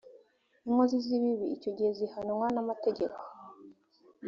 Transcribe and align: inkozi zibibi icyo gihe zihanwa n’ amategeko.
inkozi 0.67 0.97
zibibi 1.05 1.45
icyo 1.55 1.69
gihe 1.77 1.91
zihanwa 1.99 2.45
n’ 2.53 2.57
amategeko. 2.63 3.19